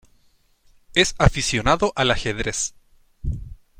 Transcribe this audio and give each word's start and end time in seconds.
Es 0.95 1.13
aficionado 1.19 1.93
al 1.95 2.09
ajedrez. 2.09 2.73